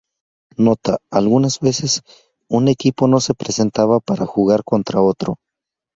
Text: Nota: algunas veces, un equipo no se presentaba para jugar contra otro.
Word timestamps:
Nota: 0.57 0.97
algunas 1.11 1.59
veces, 1.59 2.01
un 2.49 2.69
equipo 2.69 3.07
no 3.07 3.19
se 3.19 3.35
presentaba 3.35 3.99
para 3.99 4.25
jugar 4.25 4.63
contra 4.63 4.99
otro. 4.99 5.35